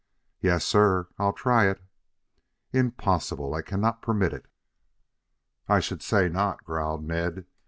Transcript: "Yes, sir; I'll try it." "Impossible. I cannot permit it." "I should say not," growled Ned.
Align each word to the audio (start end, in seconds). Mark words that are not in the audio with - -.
"Yes, 0.41 0.65
sir; 0.65 1.09
I'll 1.19 1.31
try 1.31 1.69
it." 1.69 1.79
"Impossible. 2.73 3.53
I 3.53 3.61
cannot 3.61 4.01
permit 4.01 4.33
it." 4.33 4.47
"I 5.69 5.79
should 5.79 6.01
say 6.01 6.27
not," 6.27 6.63
growled 6.63 7.03
Ned. 7.07 7.45